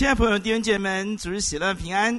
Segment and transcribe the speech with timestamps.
[0.00, 2.18] 亲爱的朋友、弟兄姐妹们，主日喜乐平安。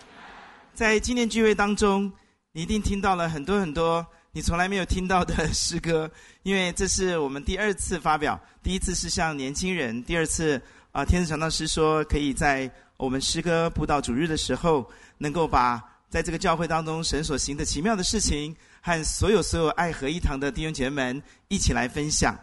[0.72, 2.10] 在今天聚会当中，
[2.52, 6.10] 你一定听到了很多很多你从来没有听到的诗歌，
[6.42, 10.58] 因为这是我们第二次发表，第一次是向年轻人，第二次
[10.90, 22.34] 啊、天使传道师说可以在我们诗歌布道主日的时候，能够把在这个教会当中神所行的奇妙的事情，和所有所有爱合一堂的弟兄姐妹们一起来分享。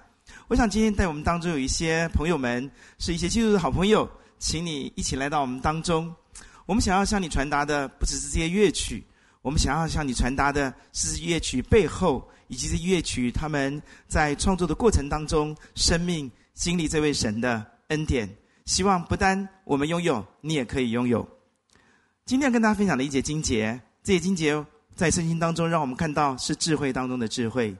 [0.48, 2.70] 我想今天在我们当中有一些朋友们
[3.00, 4.08] 是一些基督的好朋友，
[4.40, 6.14] 请你一起来到我们当中。
[6.66, 9.04] 我们想要向你传达的不只是这些乐曲，
[9.42, 18.30] 我们想要向你传达的是乐曲背后，以及这乐曲他们在创作的过程当中，生命经历这位神的恩典。
[18.66, 21.28] 希望不单我们拥有，你也可以拥有。
[22.26, 27.74] 今天跟大家分享的一节经节，这节经节在圣经当中让我们看到是智慧当中的智慧。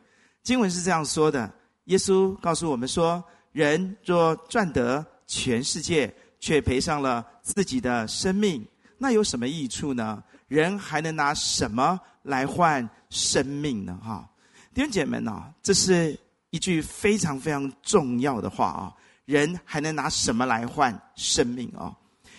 [0.44, 1.54] 经文是这样说的。
[1.86, 8.66] 耶稣告诉我们说：“人若赚得全世界，却赔上了自己的生命，
[8.98, 10.24] 那有什么益处呢？
[10.48, 14.30] 人还能拿什么来换生命呢？”哈，
[14.74, 16.18] 弟兄姐妹们啊，这是
[16.52, 18.94] 一句非常非常重要的话啊！
[19.26, 21.96] 人还能拿什么来换生命啊？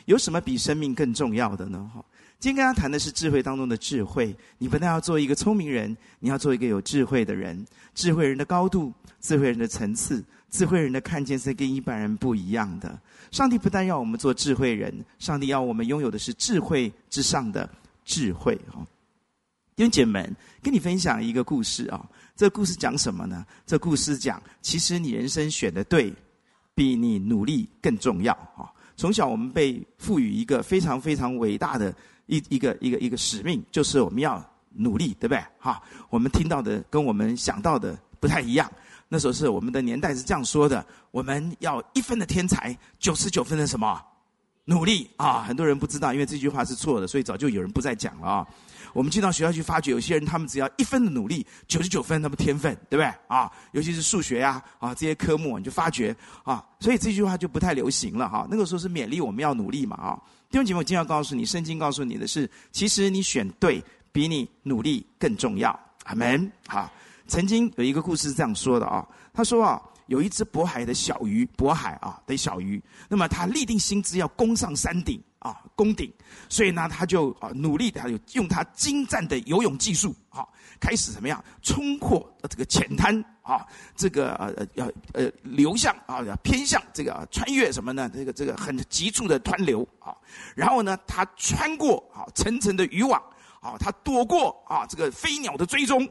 [0.07, 1.91] 有什么比生命更重要的呢？
[1.95, 2.03] 哈，
[2.39, 4.35] 今天跟他谈的是智慧当中的智慧。
[4.57, 7.67] 你不但要做一个聪明人，你要做一个有智慧的人。
[7.95, 8.93] 智慧人的高度。
[9.21, 12.97] 智慧人的层次，智慧人的看见是跟一般人不一样的。
[13.31, 17.69] 上帝不但要我们做智慧人，上帝要我们拥有的是智慧之上的
[18.05, 18.59] 智慧。
[18.73, 18.87] 哈，
[19.77, 22.05] 弟兄姐妹们，跟你分享一个故事啊。
[22.37, 23.45] 这故事讲什么呢？
[23.67, 26.13] 这故事讲，其实你人生选的对，
[26.75, 28.33] 比你努力更重要。
[28.55, 31.95] 哈，从小我们被赋予一个非常非常伟大的
[32.27, 34.43] 一一个一个一个使命，就是我们要
[34.73, 35.45] 努力，对不对？
[35.59, 38.71] 哈，我们听到的跟我们想到的不太一样。
[39.09, 44.01] 那时候是我们的年代是这样说的：我们要一分的天才，九十九分的什么
[44.65, 45.43] 努力啊？
[45.43, 48.47] 很多人不知道，因为这句话是错的，所以早就有人不再讲了啊。
[48.93, 53.51] 我们进到学校去发觉，有些人他们只要一分的努力，九十九分他们天分，对不对啊？
[53.73, 58.47] 尤其是数学呀啊，啊这些科目，你就发觉啊，所以这句话就不太流行了哈。
[58.51, 60.21] 那个时候是勉励我们要努力嘛啊。
[60.51, 65.79] 弟兄姐妹，我今天要告诉你，圣经告诉你的是，其实你选对比你努力更重要。
[66.05, 66.51] 阿门。
[66.67, 66.91] 好。
[67.29, 76.11] 曾经有一个故事是这样说的啊，他说啊，有一只渤海的小鱼，渤海啊的小鱼，那么他立定心志要攻上山顶啊，攻顶，
[76.49, 80.43] 所以呢，他就啊努力的，他就用他精湛的游泳技术啊，
[80.81, 88.11] 开始怎么样冲破这个浅滩啊，这个呃要呃流向啊要偏向这个穿越什么呢？
[88.13, 90.17] 这个这个很急促的湍流啊，
[90.57, 93.23] 然后呢，他穿过啊层层的渔网
[93.61, 96.09] 啊，他躲过啊这个飞鸟的追踪。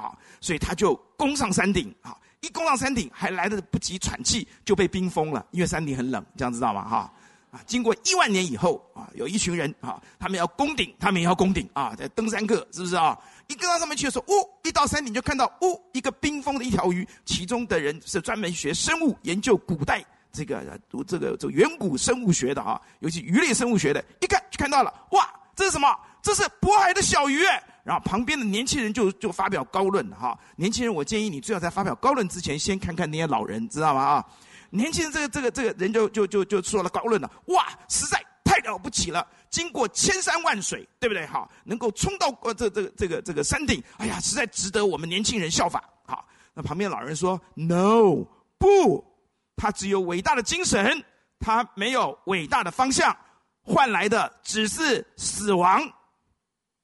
[0.00, 2.16] 啊，所以他就攻上山顶啊！
[2.40, 6.88] 一攻上山顶，还来得不及喘气，就被冰封了，因为山顶很冷，这样知道吗？
[6.88, 7.12] 哈
[7.50, 7.60] 啊！
[7.66, 13.18] 经过一万年以后啊，有一群人啊，他们要攻顶，他们也要攻顶啊，在登山客是不是啊？
[13.48, 25.94] 一跟到上面去的时候，呜，一到山顶就看到呜，一个冰封的一条鱼，其中的人是专门学生物研究古代这个读这个这远古生物学的啊，尤其鱼类生物学的，一看就看到了，哇，这是什么？
[26.22, 27.44] 这是渤海的小鱼。
[27.82, 34.02] 然后旁边的年轻人就就发表高论哈，年轻人，我建议你最好在发表高论之前，先看看那些老人，知道吗？
[34.02, 34.26] 啊，
[34.70, 41.26] 年轻人这个这个这个人就就就就说了高论了，哇，实在太了不起了，经过千山万水，对不对？
[41.26, 45.82] 哈，能够冲到呃这这个这个这个山顶，哎呀，实在值得我们年轻人效法。
[46.04, 48.24] 好，那旁边老人说，no，
[48.58, 49.02] 不，
[49.56, 51.02] 他只有伟大的精神，
[51.38, 53.16] 他没有伟大的方向，
[53.62, 55.80] 换来的只是死亡。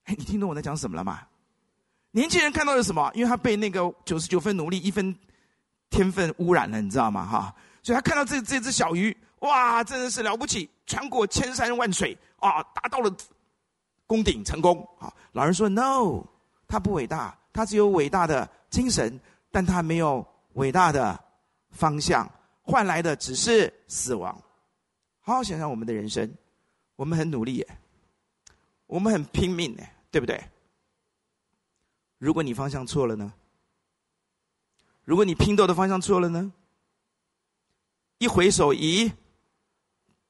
[0.06, 1.20] 哎，你听懂我在讲什么了吗？
[2.10, 3.10] 年轻人看到的是什么？
[3.14, 5.14] 因为他被那个九十九分努力一分
[5.90, 7.26] 天分污染了，你知道吗？
[7.26, 13.14] 哈，所以他看到这这只小鱼，哇，真的是了不起，穿过千山万水啊，达到了
[14.06, 14.82] 功顶成功。
[14.98, 16.24] 啊，老人说：“No，
[16.66, 21.18] 他不伟大，他只有伟大的精神，但他没有伟大的
[21.70, 22.30] 方向，
[22.62, 24.34] 换来的只是死亡。”
[25.20, 26.32] 好好想想我们的人生，
[26.94, 27.68] 我们很努力耶，
[28.86, 29.90] 我们很拼命耶。
[30.16, 30.42] 对不对？
[32.16, 33.34] 如果你方向错了呢？
[35.04, 36.50] 如果你拼斗的方向错了呢？
[38.16, 39.12] 一回首，咦，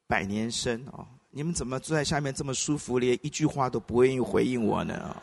[0.08, 1.06] 百年身哦！
[1.30, 5.22] 你们怎么坐在下面这么舒服，连一句话都不愿意回应我呢？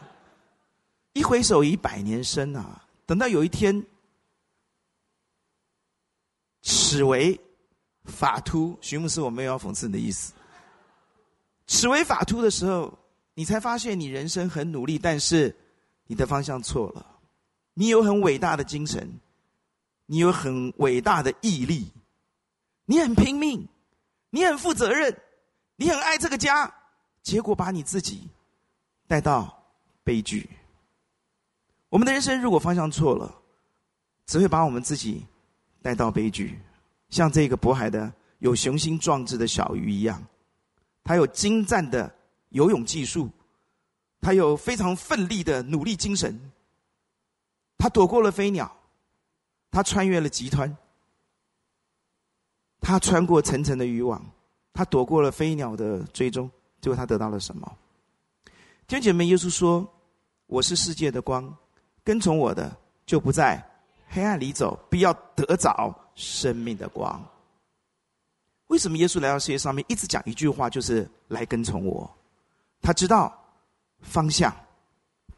[1.12, 2.88] 一回首，已百年身啊！
[3.06, 3.86] 等到有一天，
[6.62, 7.38] 此为
[8.06, 10.31] 法秃，徐牧师，我没有要讽刺你的意思。
[11.68, 12.98] 此为法秃的时候。
[13.33, 15.56] 你才发现，你人生很努力，但是
[16.07, 17.06] 你的方向错了。
[17.74, 19.19] 你有很伟大的精神，
[20.06, 21.91] 你有很伟大的毅力，
[22.85, 23.68] 你很拼命，
[24.30, 25.18] 你很负责任，
[25.75, 26.71] 你很爱这个家，
[27.24, 28.30] 结果把你自己
[29.07, 29.63] 带到
[30.03, 30.47] 悲剧。
[31.89, 33.33] 我们的人生如果方向错了，
[34.27, 35.25] 只会把我们自己
[35.81, 36.59] 带到悲剧。
[37.09, 40.24] 像这个渤海的有雄心壮志的小鱼一样，
[41.03, 42.13] 它有精湛的
[42.53, 43.29] 游泳技术，
[44.21, 46.51] 他有非常奋力的努力精神，
[47.77, 48.75] 他躲过了飞鸟，
[49.69, 50.73] 他穿越了急湍。
[52.85, 54.21] 他穿过层层的渔网，
[54.73, 56.51] 他躲过了飞鸟的追踪，
[56.81, 57.77] 结果他得到了什么？
[58.85, 59.89] 弟兄姐妹，耶稣说
[60.47, 61.55] ：“我是世界的光，
[62.03, 63.63] 跟从我的就不在
[64.09, 67.25] 黑暗里走，必要得着生命的光。”
[68.67, 72.09] 为什么耶稣来到世界上面一直讲一句话，就是来跟从我？
[72.83, 73.35] 他知道
[74.01, 74.56] 方向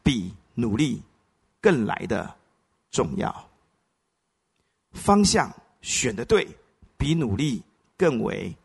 [0.02, 1.00] 比努力
[1.62, 2.36] 更来的
[2.90, 3.48] 重要，
[4.92, 5.50] 方向
[5.80, 6.46] 选的对。
[6.98, 7.62] 比努力
[7.94, 8.56] 更为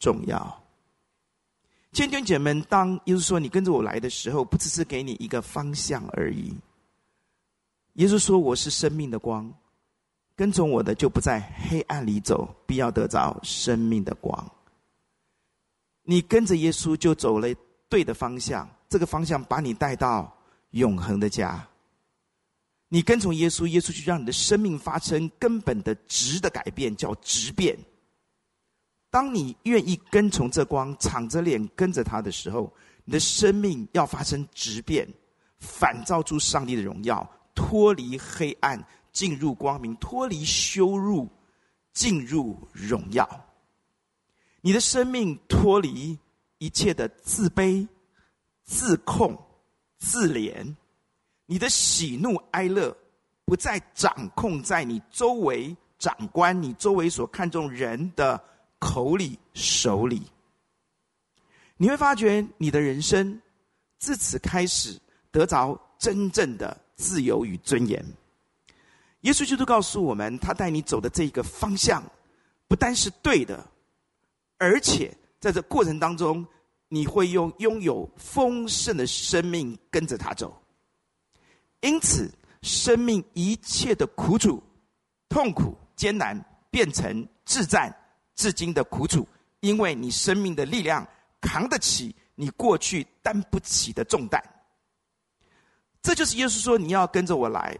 [0.00, 0.60] 重要。
[1.92, 6.52] 弟兄姐妹们，当耶稣说“你跟着我来”的时候，不只是给你一个方向而已。
[7.92, 9.48] 耶稣说：“我是生命的光，
[10.34, 14.50] 跟从我的就不在黑暗里走，必要得着生命的光。”
[16.02, 17.46] 你跟着耶稣就走了
[17.90, 20.34] 对的方向，这个方向把你带到
[20.70, 21.66] 永恒的家。
[22.88, 27.78] 你跟从耶稣，耶稣就让你的生命发生根本的质的改变，叫质变。
[29.10, 32.72] 当你愿意跟从这光，敞着脸跟着他的时候，
[33.04, 35.08] 你的生命要发生质变，
[35.58, 38.80] 反照出上帝的荣耀，脱离黑暗，
[39.12, 41.28] 进入光明；脱离羞辱，
[41.92, 43.28] 进入荣耀。
[44.60, 46.18] 你的生命脱离
[46.60, 47.88] 一切的自卑、
[48.64, 49.36] 自控、
[49.98, 50.74] 自怜。
[51.46, 52.96] 你的喜怒哀乐
[53.44, 58.40] 不再掌控在你周围长官、你周围所看重人的
[58.78, 60.22] 口里、手里。
[61.76, 63.40] 你会发觉你的人生
[63.98, 65.00] 自此开始
[65.32, 68.04] 得着真正的自由与尊严。
[69.22, 72.02] 耶稣基督告诉我们，他带你走的这个方向
[72.68, 73.66] 不单是对的，
[74.58, 76.46] 而且在这过程当中，
[76.88, 80.54] 你会用拥有丰盛的生命跟着他走。
[81.80, 82.30] 因此，
[82.62, 84.62] 生命一切的苦楚、
[85.28, 86.38] 痛苦、艰难，
[86.70, 87.90] 变成至暂
[88.34, 89.26] 至今的苦楚，
[89.60, 91.06] 因为你生命的力量
[91.40, 94.42] 扛得起你过去担不起的重担。
[96.02, 97.78] 这就是耶稣说：“你要跟着我来。”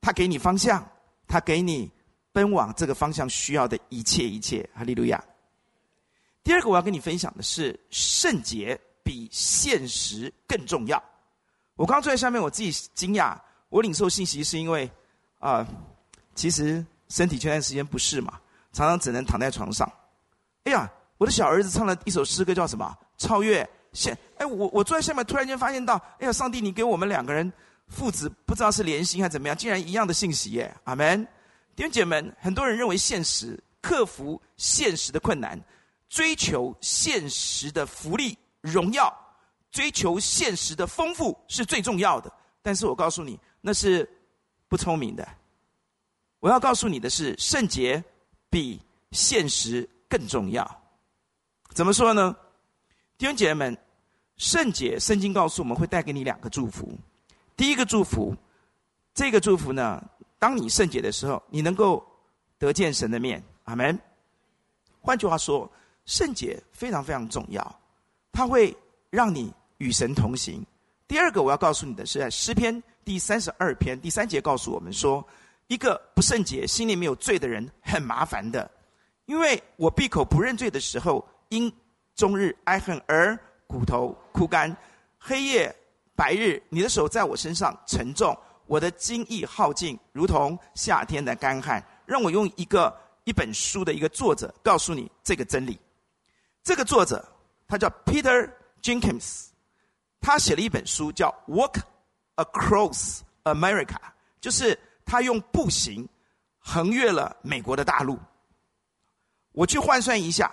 [0.00, 0.84] 他给你方向，
[1.26, 1.90] 他给你
[2.32, 4.68] 奔往这个方向需要的一切一切。
[4.74, 5.24] 哈利路亚。
[6.44, 11.02] 第二个我要跟你分享的是，圣洁比现实更重要。
[11.74, 13.36] 我刚坐在下面，我自己惊讶。
[13.70, 14.88] 我领受信息是因为，
[15.40, 15.66] 啊、
[16.34, 18.38] 其实身体前段时间不适嘛，
[18.72, 19.90] 常常只能躺在床上。
[20.64, 22.96] 哎呀，我的小儿子唱了一首诗歌，叫什么？
[23.16, 24.16] 超越现。
[24.36, 27.50] 哎，我我坐在下面，突然间发现到，哎呀，上帝，你给我们两个人
[27.88, 30.72] 父子不知道是连心还是怎么样，竟然一样的信息耶！
[30.84, 31.26] 阿门。
[31.74, 35.60] 弟兄姐妹们，很多人认为现实，克服现实的困难，
[36.08, 39.12] 追求现实的福利、荣耀。
[39.70, 44.08] 追求现实的丰富是最重要的，但是我告诉你，那是
[44.68, 45.28] 不聪明的。
[46.38, 48.04] 我要告诉你的是，圣洁
[48.48, 48.80] 比
[49.10, 50.64] 现实更重要。
[51.70, 52.36] 怎么说呢？
[53.18, 53.78] 弟兄姐妹们，
[54.36, 56.88] 圣洁，圣经告诉我们会带给你两个祝福。
[57.56, 58.32] 第一个祝福，
[59.12, 60.00] 这个祝福呢，
[60.38, 62.06] 当你圣洁的时候，你能够
[62.58, 63.42] 得见神的面。
[63.64, 63.98] 阿门。
[65.00, 65.68] 换句话说，
[66.06, 67.80] 圣洁非常非常重要，
[68.32, 68.76] 它会
[69.10, 69.52] 让你。
[69.78, 70.64] 与神同行。
[71.06, 75.22] 第二个我要告诉你的是，在诗篇第三十二篇第三节告诉我们说，
[75.66, 78.70] 一个不圣洁、心里没有罪的人很麻烦的，
[79.26, 81.70] 因为我闭口不认罪的时候，因
[82.14, 84.74] 终日哀恨而骨头枯干，
[85.18, 85.74] 黑夜
[86.14, 88.34] 白日，你的手在我身上沉重，
[88.66, 91.84] 我的精意耗尽，如同夏天的干旱。
[92.06, 95.78] 让我用一个一本书的一个作者告诉你这个真理。
[96.64, 97.24] 这个作者
[97.68, 98.50] 他叫 Peter
[98.82, 99.48] Jenkins。
[100.20, 101.82] 他写了一本书，叫《Walk
[102.36, 103.86] Across America》，
[104.40, 106.08] 就是他用步行
[106.58, 108.18] 横越了美国的大陆。
[109.52, 110.50] 我去换算一下，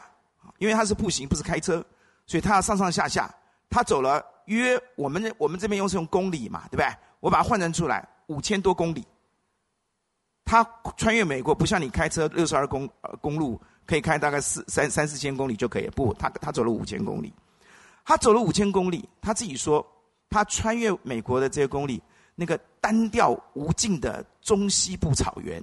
[0.57, 1.83] 因为他是步行，不是开车，
[2.27, 3.33] 所以他要上上下下，
[3.69, 6.93] 他走了约我们我们这边用是用公里嘛，对不对？
[7.21, 9.07] 我把它换算出来，五千多公里。
[10.43, 10.61] 他
[10.97, 12.89] 穿越美国，不像你开车六十二公
[13.21, 13.61] 公路
[13.91, 17.33] 可以开大概四三三四千公里就可以，不，他他走了五千公里。
[18.05, 19.86] 他走了五千公里，他自己说，
[20.29, 22.01] 他穿越美国的这些公里，
[22.33, 25.62] 那个单调无尽的中西部草原，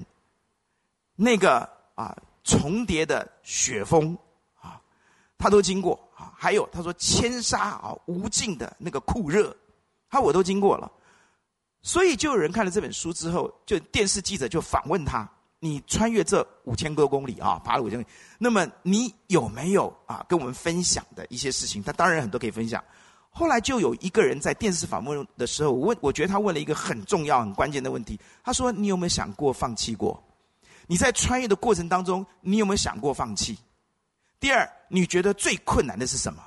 [1.16, 4.14] 那个啊重叠的雪峰
[4.61, 4.78] 啊，
[5.38, 6.30] 他都经过啊。
[6.37, 9.56] 还有他说千沙啊，无尽的那个酷热，
[10.11, 10.92] 他我都经过了。
[11.80, 15.26] 所以就有人看了这本书之后，就电视记者就访问他：
[15.60, 18.06] 你穿越这五千多公里啊，爬了五千公里，
[18.38, 21.82] 那么你有没有啊跟我们分享的一些事情？
[21.82, 22.82] 他当然很多可以分享。
[23.30, 28.18] 后来就有一个人在电视访问的时候，我问，我觉得他问了一个很重要、很关键的问题。
[28.42, 30.20] 他说：“你有没有想过放弃过？
[30.86, 33.56] 你在穿越的过程当中，你有没有想过放弃？
[34.40, 36.42] 第二，你觉得最困难的是什么？”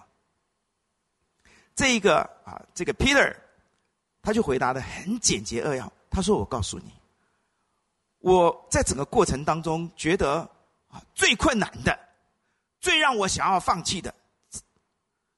[1.76, 3.34] 这一个啊，这个 Peter，
[4.22, 5.92] 他就回答的很简洁扼要。
[6.10, 6.92] 他说：“我告诉你，
[8.22, 10.50] 我在整个过程当中觉得
[10.88, 11.98] 啊，最困难的，
[12.80, 14.14] 最让我想要放弃的。”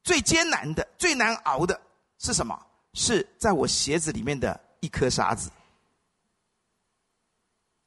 [0.03, 1.79] 最艰难的、最难熬的
[2.19, 2.59] 是什么？
[2.93, 5.49] 是在我鞋子里面的一颗沙子，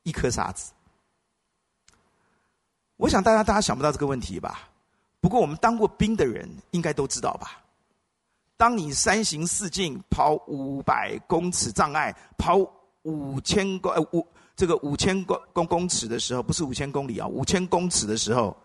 [0.02, 0.72] 一颗沙子。
[2.96, 4.70] 我想大家大家想不到这个问题吧？
[5.20, 7.62] 不过我们当过兵的人应该都知道吧？
[8.56, 12.56] 当你三行四进跑五百公尺障碍，跑
[13.02, 14.26] 五千公呃五
[14.56, 18.56] 这个五千公公公尺的时候，不是五千公里啊，五千公尺的时候。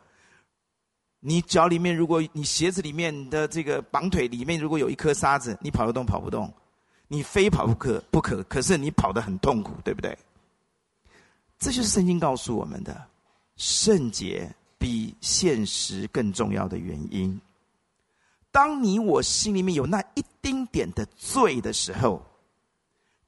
[1.23, 6.51] 你脚里面，如果你鞋子里面的这个绑腿里面如果有一颗沙子，你跑得动跑不动？
[7.07, 10.17] 你非跑不可不可，可是你跑得很痛苦，对不对？
[11.59, 13.05] 这就是圣经告诉我们的，
[13.55, 17.39] 圣洁比现实更重要的原因。
[18.51, 22.19] 当你我心里面有那一丁点的罪的时候，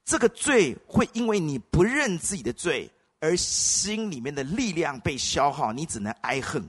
[0.05, 6.63] 这个罪会因为你不认自己的罪，而心里面的力量被消耗，你只能哀恨。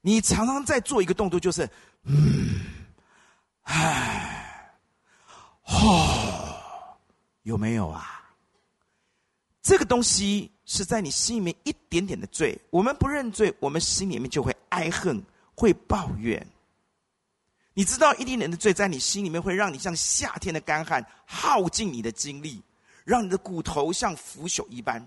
[0.00, 1.68] 你常常在做一个动作，就是，
[2.04, 2.60] 嗯，
[3.62, 4.70] 唉，
[5.64, 6.96] 哦，
[7.42, 8.22] 有没有啊？
[9.62, 12.56] 这个东西是在你心里面一点点的罪。
[12.70, 15.20] 我们不认罪，我们心里面就会哀恨，
[15.56, 16.46] 会抱怨。
[17.78, 22.62] 你知道，一点点的罪在你心里面会让你像夏天的干旱，耗尽你的精力，
[23.04, 24.98] 让你的骨头像腐朽一般。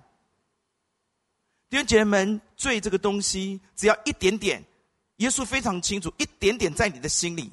[1.67, 4.63] 弟兄姐妹们，罪这个东西，只要一点点。
[5.15, 7.51] 耶稣非常清楚，一点点在你的心里，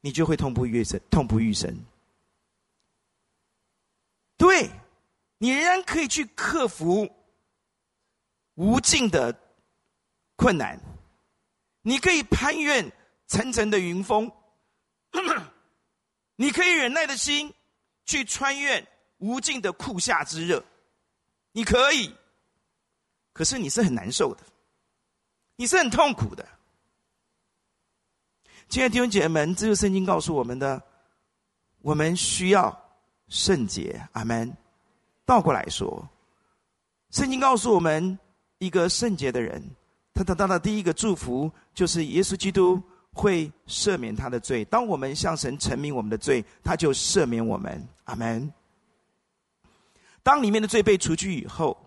[0.00, 1.78] 你就会痛不欲生，痛不欲生。
[4.38, 4.70] 对，
[5.36, 7.06] 你仍然可以去克服
[8.54, 9.38] 无尽的
[10.36, 10.80] 困难，
[11.88, 12.84] 你可以攀越
[13.26, 14.30] 层层的云峰，
[16.36, 17.54] 你可以忍耐的心
[18.04, 20.62] 去穿越无尽的酷夏之热，
[21.52, 22.14] 你可以。
[23.32, 24.42] 可是你是很难受的，
[25.56, 26.46] 你是很痛苦的。
[28.68, 30.82] 亲爱的弟兄姐妹们，这就是圣经告诉我们的，
[31.80, 32.78] 我们需要
[33.28, 34.06] 圣洁。
[34.12, 34.54] 阿门。
[35.24, 36.06] 倒过来说，
[37.12, 38.18] 圣经告诉我们，
[38.58, 39.74] 一个圣洁的人，
[40.18, 42.82] 他得到的第一个祝福就是耶稣基督
[43.12, 44.64] 会赦免他的罪。
[44.64, 47.86] 当我们向神陈明我们的罪，他就赦免我们。
[48.02, 48.52] 阿门。
[50.24, 51.78] 当里面的罪被除去以后，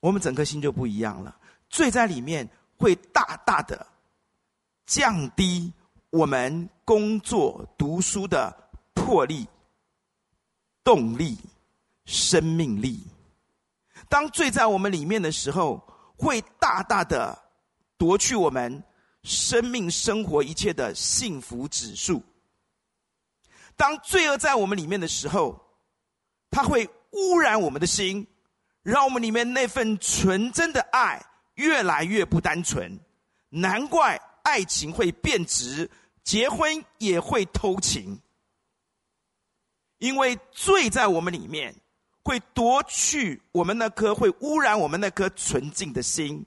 [0.00, 1.34] 我们整颗心就不一样了，
[1.70, 2.46] 罪在里面
[2.76, 3.86] 会大大的
[4.84, 5.72] 降低
[6.10, 8.54] 我们工作读书的
[8.92, 9.46] 魄力、
[10.84, 11.38] 动力、
[12.04, 13.00] 生命力。
[14.10, 15.82] 当罪在我们里面的时候，
[16.22, 17.36] 会大大的
[17.98, 18.82] 夺去我们
[19.24, 22.22] 生命生活一切的幸福指数。
[23.76, 25.60] 当罪恶在我们里面的时候，
[26.50, 28.26] 它会污染我们的心。
[28.84, 31.24] 让我们里面那份纯真的爱
[31.54, 32.98] 越来越不单纯，
[33.48, 35.88] 难怪爱情会变质，
[36.24, 38.20] 结婚也会偷情。
[39.98, 41.72] 因为罪在我们里面，
[42.22, 46.44] 会夺去我们那颗，会污染我们那颗纯净的心。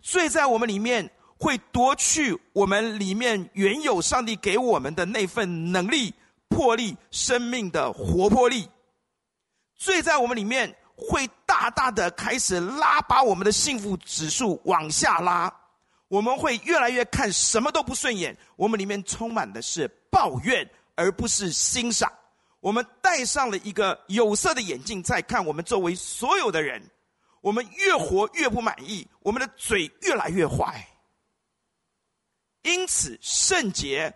[0.00, 6.14] 罪在我们里面，会夺去我们里面原有上帝给我们的那份能力、
[6.48, 8.68] 魄力、生命的活泼力。
[9.76, 10.76] 罪在我们里面。
[11.02, 15.50] 会大大的开始拉，把我们的幸福指数往下拉，
[16.08, 22.12] 我们会越来越看什么都不顺眼，我们里面充满的是抱怨，而不是欣赏。
[22.60, 26.82] 我们戴上了一个有色的眼镜，在看我们周围所有的人，
[27.40, 30.86] 我们越活越不满意，我们的嘴越来越坏。
[32.62, 34.14] 因此，圣洁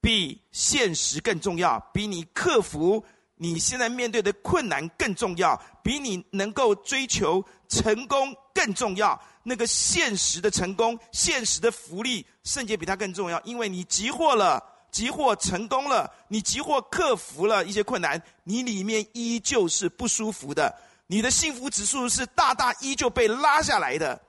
[0.00, 3.04] 比现实更重要，比你克服。
[3.34, 9.20] 你现在面对的困难更重要，比你能够追求成功更重要。
[9.42, 13.40] 那个现实的成功、现实的福利，圣洁比它更重要。
[13.40, 20.74] 因为你急获了，急获成功了，你急获克服了一些困难，你里面依旧是不舒服的，
[21.06, 24.20] 你的幸福指数是大大依旧被拉下来的。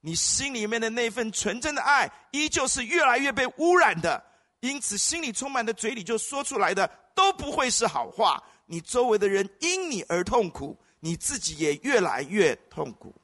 [0.00, 4.22] 你心里面的那份纯真的爱，依旧是越来越被污染的。
[4.60, 8.42] 因此，心里充满的，嘴里就说出来的，都不会是好话。
[8.66, 13.14] 你周围的人因你而痛苦，你自己也越来越痛苦。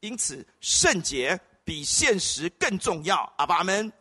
[0.00, 3.32] 因此，圣洁比现实更重要。
[3.36, 3.92] 阿爸们，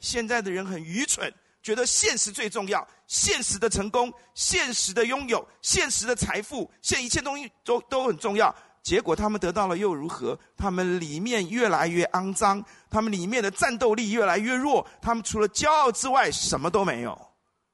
[0.00, 1.32] 现在的人很愚蠢，
[1.66, 8.54] 觉得现实最重要，现实的成功、现实的拥有、现实的财富，现一切东西都都很重要。
[8.84, 10.38] 结果他们得到了又如何？
[10.56, 17.20] 他们里面越来越肮脏，他们里面的战斗力越来越弱，他们除了骄傲之外什么都没有。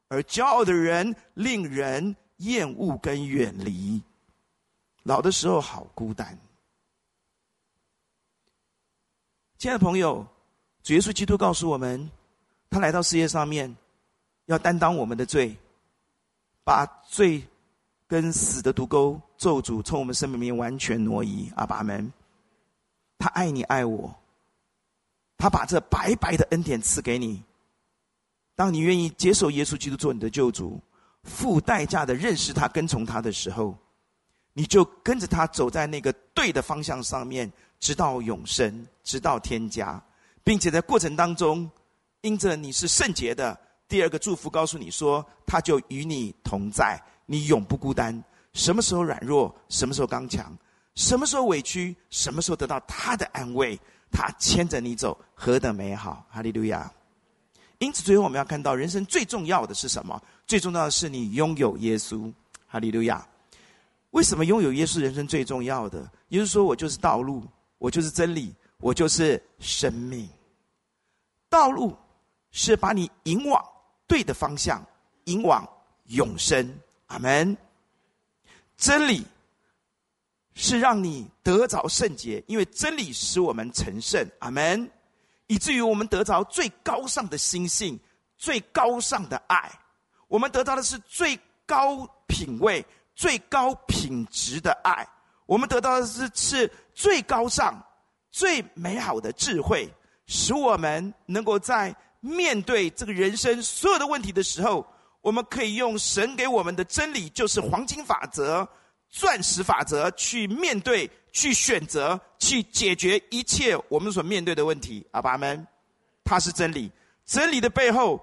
[0.09, 4.03] 而骄傲的人令人厌恶跟远离，
[5.03, 6.39] 老的时候好孤单。
[9.59, 10.27] 亲爱的朋友，
[10.83, 12.11] 主耶稣基督告诉我们，
[12.71, 13.77] 他来到世界上面，
[14.47, 15.57] 要担当我们的罪，
[16.65, 17.43] 把罪。
[18.09, 22.13] 跟死的毒钩咒诅从我们生命里面完全挪移，阿爸们，
[23.17, 24.15] 他爱你爱我，
[25.39, 27.43] 他把这白白的恩典赐给你。
[28.55, 30.79] 当你愿意接受耶稣基督做你的救主，
[31.23, 33.75] 付代价的认识他、跟从他的时候，
[34.53, 39.99] 你就跟着他走在那个对的方向上面，直到永生，直到天家，
[40.45, 41.71] 并且在过程当中，
[42.21, 43.59] 因着你是圣洁的，
[43.93, 46.99] 第二个祝福告诉你说，他就与你同在。
[47.27, 48.25] 你永不孤单。
[48.55, 50.51] 什么时候软弱，什么时候刚强，
[50.95, 53.79] 什么时候委屈，什么时候得到他的安慰，
[54.11, 56.25] 他牵着你走，何等美好！
[56.31, 56.91] 哈利路亚。
[57.81, 60.19] 因此，最后我们要看到，人生最重要的是什么？
[60.47, 62.33] 最重要的是你拥有耶稣。
[62.67, 63.29] 哈利路亚。
[64.13, 65.01] 为什么拥有耶稣？
[65.01, 67.45] 人生最重要的，也就是说，我就是道路，
[67.77, 70.27] 我就是真理，我就是生命。
[71.51, 71.95] 道路
[72.53, 73.63] 是把你引往
[74.13, 74.85] 对的方向，
[75.25, 75.67] 引往
[76.09, 76.79] 永生。
[77.07, 77.57] 阿门。
[78.77, 79.27] 真理
[80.53, 84.23] 是让你得着圣洁，因为真理使我们成圣。
[84.41, 84.91] 阿门。
[85.47, 87.99] 以至于我们得着最高尚的心性，
[88.37, 89.73] 最高尚的爱。
[90.29, 95.09] 我们得到的是最高品位、最高品质的爱。
[95.47, 97.83] 我们得到的是是最高尚、
[98.31, 99.91] 最美好的智慧，
[100.27, 104.87] 使我们能够在面对这个人生所有的问题的时候。
[105.23, 108.69] 我们可以用神给我们的真理，就是黄金法则、
[109.09, 115.07] 钻石法则，去面对、去选择、去解决一切我们所面对的问题。
[115.13, 115.65] 阿爸们，
[116.25, 116.91] 他是真理，
[117.25, 118.21] 真理的背后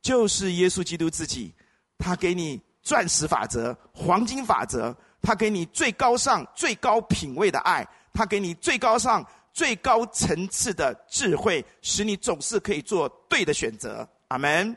[0.00, 1.54] 就是耶稣基督自己。
[1.98, 9.22] 他给你钻石法则、黄金法则，他给你最高尚、最高品位的爱，他给你最高尚、
[9.58, 14.08] 最高层次的智慧，使你总是可以做对的选择。
[14.28, 14.76] 阿门。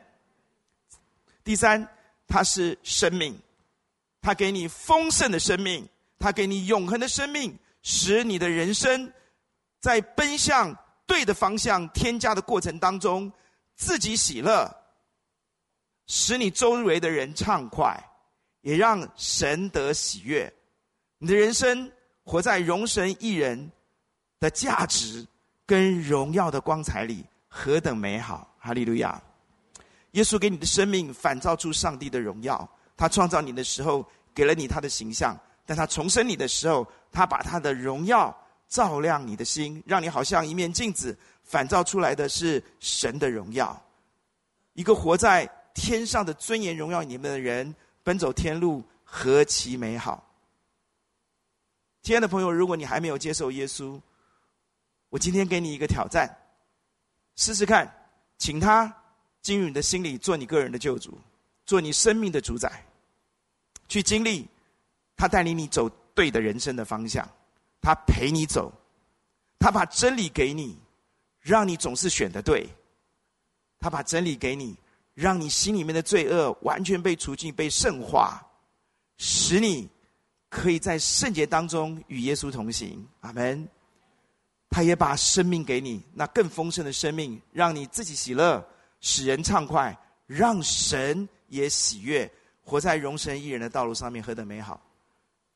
[1.44, 1.88] 第三，
[2.26, 3.38] 它是生命，
[4.20, 9.12] 它给你丰盛的生命，它给你永恒的生命，使你的人生
[9.78, 13.32] 在奔向对的方向、添加的过程当中，
[13.76, 14.68] 自己喜乐，
[16.08, 17.96] 使你周围的人畅快，
[18.62, 20.52] 也让神得喜悦。
[21.18, 21.88] 你的人生
[22.24, 23.70] 活在荣神一人
[24.42, 25.24] 的价值
[25.64, 28.52] 跟荣耀的光彩里，何等美好！
[28.58, 29.22] 哈利路亚。
[30.12, 32.68] 耶稣给你的生命反照出上帝的荣耀。
[32.96, 35.32] 他创造你的时候，给了你他的形象；
[35.64, 38.36] 但他重生你的时候，他把他的荣耀
[38.68, 43.80] 照亮你的心，让你好像一面镜子，反照出来的是神的荣耀。
[44.72, 50.28] 一个活在天上的尊严荣耀里面的人，奔走天路何其美好！
[52.02, 54.00] 亲爱的朋友，如果你还没有接受耶稣，
[55.12, 56.26] 我今天给你一个挑战，
[57.36, 57.86] 试试看，
[58.38, 58.90] 请他。
[59.42, 61.18] 进入你的心里，做你个人的救主，
[61.66, 62.70] 做你生命的主宰，
[63.88, 64.48] 去经历
[65.16, 67.28] 他带领你走对的人生的方向，
[67.80, 68.72] 他陪你走，
[69.58, 70.78] 他把真理给你，
[71.40, 72.68] 让你总是选的对，
[73.80, 74.76] 他把真理给你，
[75.12, 78.40] 让你心里面的罪恶完全被除尽、被圣化，
[79.18, 79.90] 使你
[80.48, 83.04] 可以在圣洁当中与耶稣同行。
[83.22, 83.68] 阿门。
[84.72, 88.66] 他也把生命给你，那更丰盛的生命，让你自己喜乐。
[89.04, 92.30] 使人畅快，让神也喜悦，
[92.64, 94.80] 活在荣神益人的道路上面，何等美好！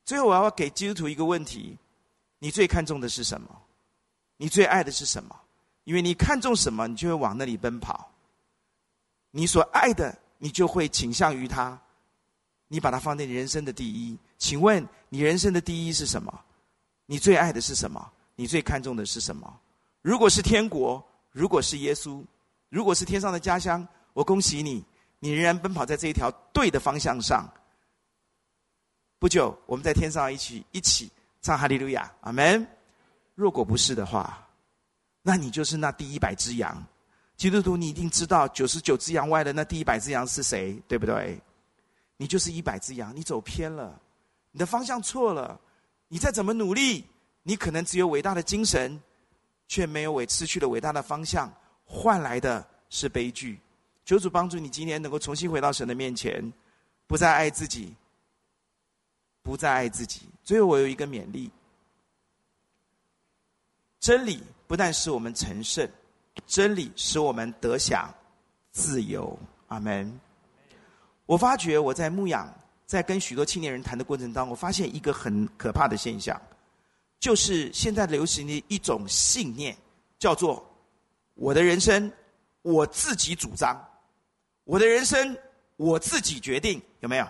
[0.03, 1.77] 最后，我要给基督徒一个问题：
[2.39, 3.49] 你最看重的是什么？
[4.35, 5.33] 你最爱的是什么？
[5.85, 8.11] 因为你看重什么，你就会往那里奔跑。
[9.31, 11.79] 你所爱的，你就会倾向于他，
[12.67, 14.17] 你把它放在你人生的第一。
[14.37, 16.37] 请问你人生的第一是什么？
[17.05, 18.11] 你最爱的是什么？
[18.37, 19.59] 你最看重的是什么？
[20.01, 22.23] 如果是天国，如果是耶稣。
[22.69, 24.83] 如果是天上的家乡，我恭喜你，
[25.19, 27.49] 你仍然奔跑在这一条对的方向上。
[29.19, 31.09] 不久，我们在天上一起一起
[31.41, 32.65] 唱哈利路亚，阿门。
[33.35, 34.47] 如果不是的话，
[35.21, 36.85] 那你就是那第一百只羊。
[37.37, 41.41] 基督徒，你一定知道九十九只羊外的那第一百只羊是谁，对不对？
[42.17, 43.99] 你就是一百只羊，你走偏了，
[44.51, 45.59] 你的方向错了，
[46.07, 47.05] 你再怎么努力，
[47.47, 49.01] 你可能只有伟大的精神，
[49.69, 51.49] 却没有伟失去了伟大的方向，
[51.85, 53.57] 换来的是悲剧。
[54.03, 56.51] 求主帮助你，今天能够重新回到神的面前，
[57.07, 57.95] 不再爱自己，
[59.41, 60.23] 不再爱自己。
[60.43, 61.49] 最后，我有一个勉励：
[64.01, 65.89] 真理不但使我们成圣。
[66.45, 68.13] 真理使我们得享
[68.71, 70.19] 自由，阿门。
[71.25, 72.53] 我发觉我在牧养，
[72.85, 76.39] 在跟许多青年人谈的过程当中，我发现一个很可怕的现象，
[77.19, 79.75] 就是现在流行的一种信念，
[80.19, 80.63] 叫做
[81.35, 82.11] “我的人生
[82.61, 83.75] 我自己主张，
[84.63, 85.37] 我的人生
[85.75, 87.27] 我自己决定”，有没有？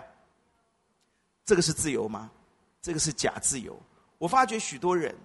[1.45, 2.29] 这个是自由吗？
[2.81, 3.77] 这个是假自由。
[4.17, 5.15] 我发觉许多人，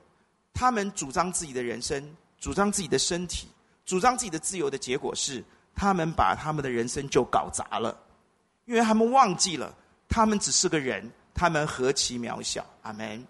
[0.55, 3.48] 他们主张自己的人生，主张自己的身体。
[3.85, 5.42] 主张自己的自由的结果是，
[5.75, 7.96] 他们把他们的人生就搞砸了，
[8.66, 9.75] 因为他们忘记了，
[10.09, 12.64] 他们只是个人，他们何其渺小。
[12.83, 13.27] 阿门。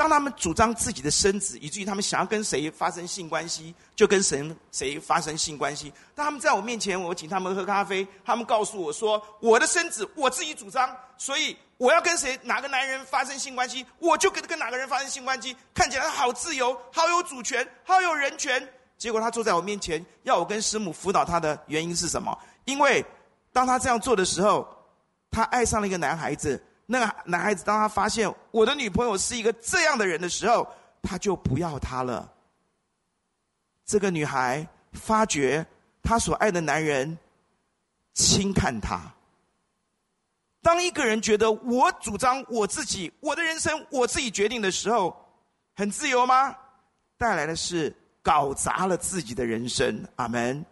[0.00, 5.92] 当他们主张自己的身子，以至于他们想要跟谁发生性关系，就跟谁谁发生性关系。
[6.14, 15.54] 当他们在我面前，我请他们喝咖啡，他们告诉我说：“我的身子我自己主张，所以我要跟谁哪个男人发生性关系，我就跟跟哪个人发生性关系。
[15.74, 22.34] 看起来好自由，好有主权，好有人权。”结果他坐在我面前，要我跟师母辅导他的原因是什么？
[22.64, 23.04] 因为
[23.52, 24.66] 当他这样做的时候，
[25.30, 26.58] 他爱上了一个男孩子。
[26.92, 30.66] 那个男孩子当他发现我的女朋友是一个这样的人的时候，
[31.00, 32.32] 他就不要她了。
[33.84, 35.64] 这个女孩发觉
[36.02, 37.16] 她所爱的男人
[38.12, 39.00] 轻看她。
[40.60, 45.16] 当一个人觉得我主张我自己，我的人生我自己决定的时候，
[45.76, 46.56] 很自由吗？
[47.16, 47.94] 带来的是。
[48.22, 50.62] 搞砸了自己的人生，阿门。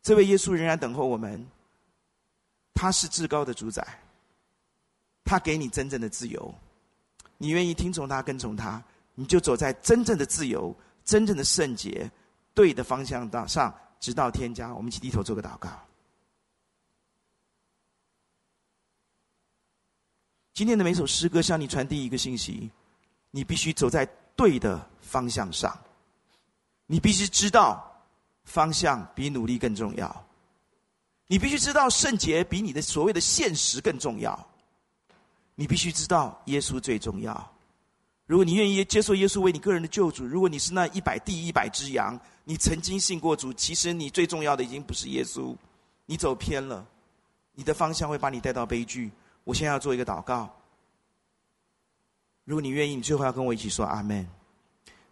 [0.00, 1.46] 这位耶稣仍然等候我们，
[2.72, 3.86] 他是至高的主宰，
[5.24, 6.54] 他给你真正的自由，
[7.38, 8.82] 你愿意听从他、跟从他，
[9.14, 12.10] 你就走在真正的自由、真正的圣洁、
[12.54, 14.74] 对的方向上，直到天家。
[14.74, 15.70] 我们一起低头做个祷告。
[20.54, 22.70] 今天的每首诗歌向你传递一个信息：
[23.30, 24.04] 你必须走在
[24.36, 25.76] 对的方向上。
[26.86, 28.04] 你必须知道，
[28.44, 30.26] 方向比努力更重要。
[31.26, 34.46] 你必须知道，圣洁比你的所谓的现实更重要。
[35.62, 37.52] 你必须知道，耶稣最重要。
[38.26, 45.54] 如果你愿意接受耶稣为你个人的救主，如果你是那一百第一百只羊，你曾经信过主，其实你最重要的已经不是耶稣，
[46.04, 46.84] 你走偏了，
[47.54, 49.08] 你的方向会把你带到悲剧。
[49.44, 50.52] 我现在要做一个祷告。
[52.44, 54.28] 如果你愿意，你最后要跟我一起说阿门。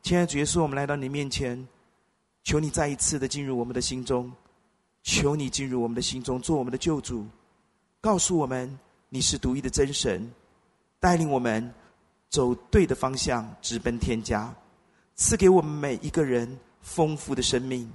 [0.02, 1.64] 亲爱的主耶稣，我们来到你面前，
[2.42, 4.32] 求你再一次的进入我们的心中，
[5.04, 7.24] 求你进入我们的心中，做我们的救主，
[8.00, 8.76] 告诉我们
[9.08, 10.28] 你是独一的真神，
[11.00, 11.72] 带领我们
[12.28, 14.54] 走对的方向，直奔天家，
[15.16, 17.90] 赐给我们每一个人丰富的生命，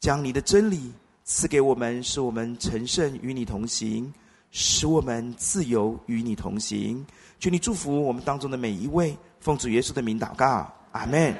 [0.00, 0.92] 将你的真理
[1.24, 4.10] 赐给我们，使我们成圣与你同行，
[4.52, 7.04] 使我们自由与你同行。
[7.40, 10.72] 求你祝福我们当中的每一位，奉主耶稣的名祷告。
[10.92, 11.36] 阿门。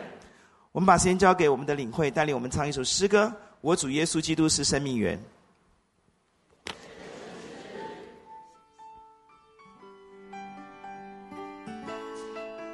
[0.73, 3.33] 我们把时间交给我们的领会，带领我们唱一首诗歌。
[3.61, 5.19] 我主耶稣基督是生命源。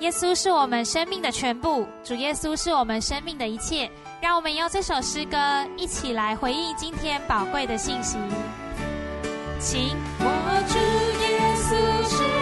[0.05, 3.91] 耶稣是我们生命的全部，主耶稣是我们生命的一切。
[4.21, 5.39] 让我们用这首诗歌
[5.79, 8.19] 一起来回应今天宝贵的信息。
[9.59, 10.27] 请，我
[10.69, 10.79] 主
[11.23, 12.34] 耶稣是。